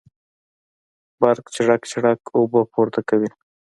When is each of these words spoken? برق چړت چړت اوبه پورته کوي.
برق 1.21 1.45
چړت 1.55 1.81
چړت 1.91 2.21
اوبه 2.37 2.61
پورته 2.73 3.01
کوي. 3.09 3.29